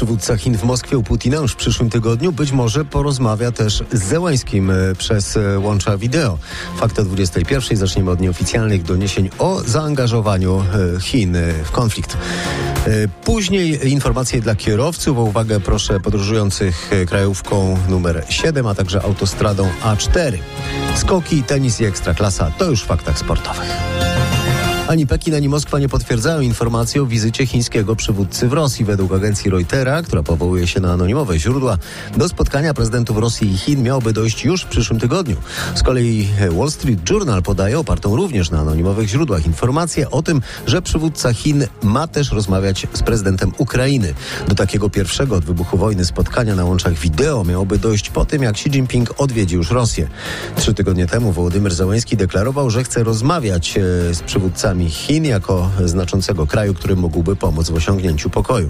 [0.00, 4.02] Przywódca Chin w Moskwie u Putina już w przyszłym tygodniu być może porozmawia też z
[4.02, 6.38] Zełańskim e, przez e, łącza wideo.
[6.76, 10.64] Fakt o 21 zaczniemy od nieoficjalnych doniesień o zaangażowaniu
[10.96, 12.16] e, Chin w konflikt.
[13.24, 15.18] Później informacje dla kierowców.
[15.18, 20.38] O uwagę proszę podróżujących krajówką numer 7, a także autostradą A4.
[20.96, 23.99] Skoki, tenis i ekstraklasa to już w faktach sportowych.
[24.90, 28.84] Ani Pekin, ani Moskwa nie potwierdzają informacji o wizycie chińskiego przywódcy w Rosji.
[28.84, 31.78] Według agencji Reutera, która powołuje się na anonimowe źródła,
[32.16, 35.36] do spotkania prezydentów Rosji i Chin miałoby dojść już w przyszłym tygodniu.
[35.74, 40.82] Z kolei Wall Street Journal podaje, opartą również na anonimowych źródłach, informację o tym, że
[40.82, 44.14] przywódca Chin ma też rozmawiać z prezydentem Ukrainy.
[44.48, 48.54] Do takiego pierwszego od wybuchu wojny spotkania na łączach wideo miałoby dojść po tym, jak
[48.54, 50.08] Xi Jinping odwiedzi już Rosję.
[50.56, 53.80] Trzy tygodnie temu Wołodymyr Załański deklarował, że chce rozmawiać e,
[54.14, 58.68] z przywódcami Chin jako znaczącego kraju, który mógłby pomóc w osiągnięciu pokoju.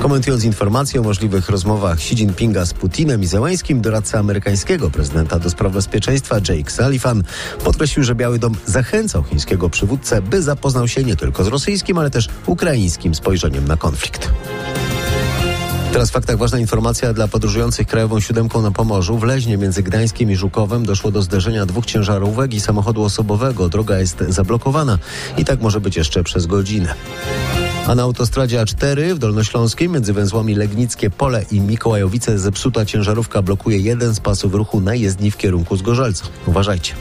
[0.00, 5.50] Komentując informacje o możliwych rozmowach Xi Jinpinga z Putinem i Zełańskim, doradca amerykańskiego prezydenta do
[5.50, 7.22] spraw bezpieczeństwa Jake Sullivan
[7.64, 12.10] podkreślił, że Biały Dom zachęcał chińskiego przywódcę, by zapoznał się nie tylko z rosyjskim, ale
[12.10, 14.30] też ukraińskim spojrzeniem na konflikt.
[15.98, 19.18] Teraz w faktach ważna informacja dla podróżujących krajową siódemką na Pomorzu.
[19.18, 23.68] W Leźnie między Gdańskiem i Żukowem doszło do zderzenia dwóch ciężarówek i samochodu osobowego.
[23.68, 24.98] Droga jest zablokowana
[25.38, 26.94] i tak może być jeszcze przez godzinę.
[27.86, 33.78] A na autostradzie A4 w Dolnośląskiej między węzłami Legnickie Pole i Mikołajowice zepsuta ciężarówka blokuje
[33.78, 36.24] jeden z pasów ruchu na jezdni w kierunku Zgorzelca.
[36.46, 36.94] Uważajcie.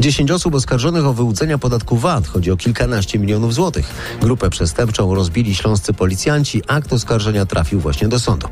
[0.00, 2.26] 10 osób oskarżonych o wyłudzenia podatku VAT.
[2.26, 3.90] Chodzi o kilkanaście milionów złotych.
[4.20, 6.62] Grupę przestępczą rozbili śląscy policjanci.
[6.66, 8.48] Akt oskarżenia trafił właśnie do sądu.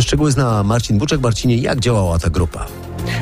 [0.00, 1.20] Szczegóły zna Marcin Buczek.
[1.20, 2.66] Marcinie, jak działała ta grupa?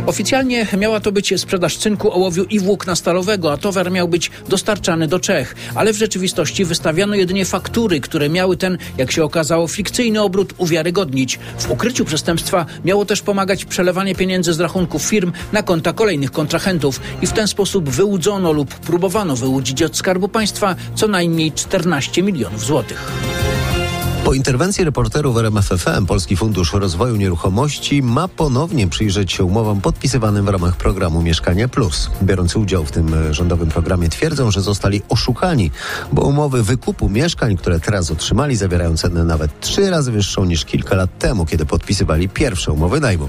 [0.06, 5.08] Oficjalnie miała to być sprzedaż cynku, ołowiu i włókna stalowego, a towar miał być dostarczany
[5.08, 5.54] do Czech.
[5.74, 11.38] Ale w rzeczywistości wystawiano jedynie faktury, które miały ten, jak się okazało, fikcyjny obrót uwiarygodnić.
[11.58, 17.00] W ukryciu przestępstwa miało też pomagać przelewanie pieniędzy z rachunków firm na konta kolejnych kontrahentów
[17.22, 22.64] i w ten sposób wyłudzono lub próbowano wyłudzić od Skarbu Państwa co najmniej 14 milionów
[22.64, 23.12] złotych.
[24.24, 30.48] Po interwencji reporterów RMFFM Polski Fundusz Rozwoju Nieruchomości ma ponownie przyjrzeć się umowom podpisywanym w
[30.48, 32.10] ramach programu Mieszkanie Plus.
[32.22, 35.70] Biorący udział w tym e, rządowym programie twierdzą, że zostali oszukani,
[36.12, 40.96] bo umowy wykupu mieszkań, które teraz otrzymali, zawierają cenę nawet trzy razy wyższą niż kilka
[40.96, 43.28] lat temu, kiedy podpisywali pierwsze umowy najmu.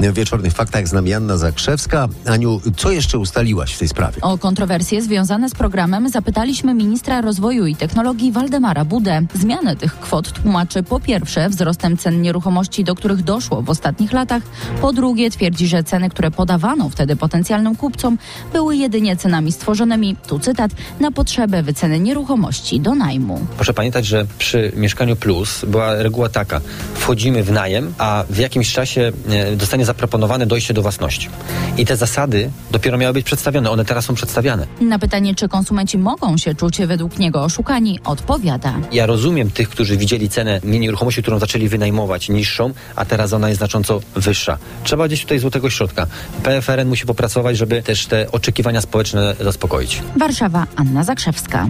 [0.00, 2.08] W wieczornych faktach z nami Anna Zakrzewska.
[2.26, 4.20] Aniu, co jeszcze ustaliłaś w tej sprawie?
[4.20, 9.26] O kontrowersje związane z programem zapytaliśmy ministra rozwoju i technologii Waldemara Budę.
[9.34, 14.42] Zmianę tych kwot tłumaczy po pierwsze wzrostem cen nieruchomości, do których doszło w ostatnich latach,
[14.80, 18.18] po drugie twierdzi, że ceny, które podawano wtedy potencjalnym kupcom,
[18.52, 23.46] były jedynie cenami stworzonymi, tu cytat, na potrzebę wyceny nieruchomości do najmu.
[23.56, 26.60] Proszę pamiętać, że przy Mieszkaniu Plus była reguła taka,
[26.94, 31.28] wchodzimy w najem, a w jakimś czasie e, dostanie zaproponowane dojście do własności.
[31.76, 34.66] I te zasady dopiero miały być przedstawione, one teraz są przedstawiane.
[34.80, 38.74] Na pytanie, czy konsumenci mogą się czuć według niego oszukani, odpowiada.
[38.92, 43.58] Ja rozumiem tych, którzy widzieli cenę nieruchomości, którą zaczęli wynajmować niższą, a teraz ona jest
[43.58, 44.58] znacząco wyższa.
[44.84, 46.06] Trzeba gdzieś tutaj złotego środka.
[46.42, 50.02] PFRN musi popracować, żeby też te oczekiwania społeczne zaspokoić.
[50.16, 51.68] Warszawa, Anna Zakrzewska.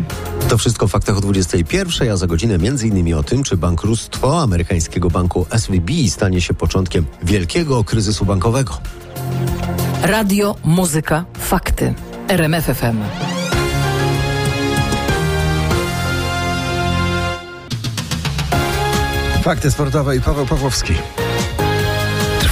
[0.48, 4.42] To wszystko w faktach o 21, a za godzinę między innymi o tym, czy bankructwo
[4.42, 8.78] amerykańskiego banku SVB stanie się początkiem wielkiego kryzysu bankowego.
[10.02, 11.94] Radio, muzyka, fakty.
[12.28, 13.33] RMFFM.
[19.44, 20.94] Fakty sportowe i Paweł Pawłowski.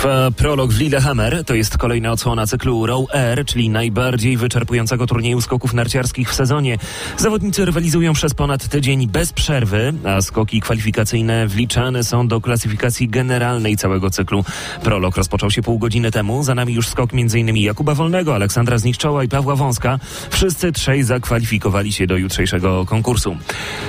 [0.03, 1.45] Trwa prolog w Lillehammer.
[1.45, 6.79] To jest kolejna odsłona cyklu Row Air, czyli najbardziej wyczerpującego turnieju skoków narciarskich w sezonie.
[7.17, 13.77] Zawodnicy rywalizują przez ponad tydzień bez przerwy, a skoki kwalifikacyjne wliczane są do klasyfikacji generalnej
[13.77, 14.45] całego cyklu.
[14.83, 16.43] Prolog rozpoczął się pół godziny temu.
[16.43, 17.57] Za nami już skok m.in.
[17.57, 19.99] Jakuba Wolnego, Aleksandra Zniszczoła i Pawła Wąska.
[20.31, 23.37] Wszyscy trzej zakwalifikowali się do jutrzejszego konkursu.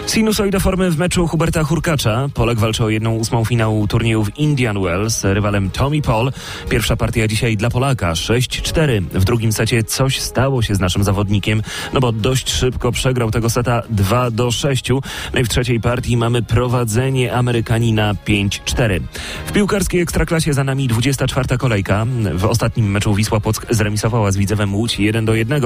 [0.08, 2.30] Sinusoida formy w meczu Huberta Hurkacza.
[2.34, 5.24] Polek walczy o jedną ósmą finału turnieju w Indian Wells.
[5.24, 6.32] Rywalem Tommy Paul.
[6.70, 9.02] Pierwsza partia dzisiaj dla Polaka 6-4.
[9.02, 11.62] W drugim secie coś stało się z naszym zawodnikiem,
[11.94, 14.90] no bo dość szybko przegrał tego seta 2 do 6.
[15.34, 19.00] No i w trzeciej partii mamy prowadzenie Amerykanina 5-4.
[19.46, 22.06] W piłkarskiej ekstraklasie za nami 24 kolejka.
[22.34, 25.64] W ostatnim meczu Wisła Płock zremisowała z Widzewem Łódź 1 do 1.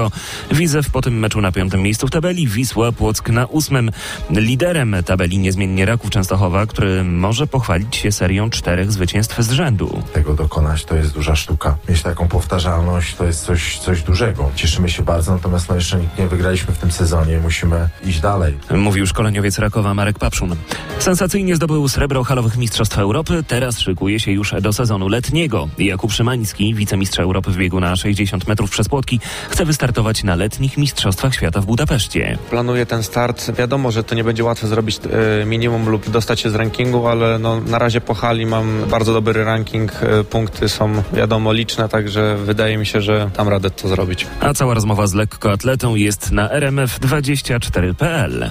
[0.52, 3.90] Widzew po tym meczu na piątym miejscu w tabeli, Wisła Płock na ósmym.
[4.30, 10.02] Liderem tabeli niezmiennie Raków Częstochowa, który może pochwalić się serią czterech zwycięstw z rzędu.
[10.12, 11.76] Tego tego dokonać, to jest duża sztuka.
[11.88, 14.50] Mieć taką powtarzalność to jest coś, coś dużego.
[14.54, 18.58] Cieszymy się bardzo, natomiast no jeszcze nikt nie wygraliśmy w tym sezonie, musimy iść dalej.
[18.70, 20.56] Mówił szkoleniowiec Rakowa Marek Papszun.
[20.98, 25.68] Sensacyjnie zdobył srebro halowych Mistrzostw Europy, teraz szykuje się już do sezonu letniego.
[25.78, 30.78] Jakub Szymański, wicemistrz Europy w biegu na 60 metrów przez płotki, chce wystartować na letnich
[30.78, 32.38] Mistrzostwach Świata w Budapeszcie.
[32.50, 33.50] Planuję ten start.
[33.52, 35.00] Wiadomo, że to nie będzie łatwo zrobić
[35.42, 39.12] e, minimum lub dostać się z rankingu, ale no, na razie po hali mam bardzo
[39.12, 39.92] dobry ranking.
[40.24, 44.26] Punkty są wiadomo liczne, także wydaje mi się, że dam radę to zrobić.
[44.40, 48.50] A cała rozmowa z lekkoatletą jest na rmf24.pl.